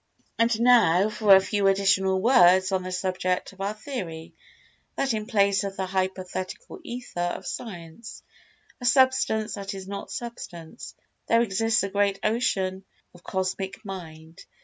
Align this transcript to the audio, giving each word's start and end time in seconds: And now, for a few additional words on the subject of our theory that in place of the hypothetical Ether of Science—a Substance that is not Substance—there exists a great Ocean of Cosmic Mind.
And 0.39 0.59
now, 0.61 1.09
for 1.09 1.35
a 1.35 1.39
few 1.39 1.67
additional 1.67 2.19
words 2.19 2.71
on 2.71 2.81
the 2.81 2.91
subject 2.91 3.53
of 3.53 3.61
our 3.61 3.75
theory 3.75 4.33
that 4.95 5.13
in 5.13 5.27
place 5.27 5.63
of 5.63 5.77
the 5.77 5.85
hypothetical 5.85 6.79
Ether 6.83 7.19
of 7.35 7.45
Science—a 7.45 8.85
Substance 8.85 9.53
that 9.53 9.75
is 9.75 9.87
not 9.87 10.09
Substance—there 10.09 11.41
exists 11.43 11.83
a 11.83 11.89
great 11.89 12.19
Ocean 12.23 12.83
of 13.13 13.21
Cosmic 13.21 13.85
Mind. 13.85 14.43